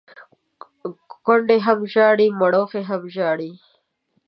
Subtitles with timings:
[1.25, 3.51] کونډي هم ژاړي، مړوښې هم ژاړي.